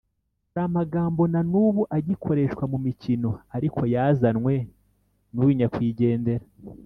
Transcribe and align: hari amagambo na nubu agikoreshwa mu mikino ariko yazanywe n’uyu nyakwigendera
hari 0.49 0.61
amagambo 0.69 1.21
na 1.33 1.41
nubu 1.51 1.81
agikoreshwa 1.97 2.63
mu 2.71 2.77
mikino 2.85 3.29
ariko 3.55 3.79
yazanywe 3.93 4.53
n’uyu 5.33 5.53
nyakwigendera 5.59 6.45